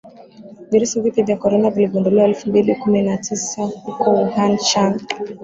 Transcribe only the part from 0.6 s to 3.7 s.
Virusi vipya vya korona viligunduliwa elfu mbili kumi na tisa